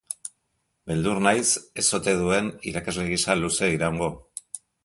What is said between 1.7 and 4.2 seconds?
ez ote duen irakasle gisa luze iraungo.